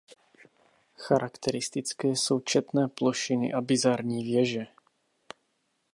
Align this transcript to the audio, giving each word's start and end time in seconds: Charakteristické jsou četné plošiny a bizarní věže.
Charakteristické 0.97 2.07
jsou 2.07 2.39
četné 2.39 2.87
plošiny 2.87 3.53
a 3.53 3.61
bizarní 3.61 4.23
věže. 4.23 4.67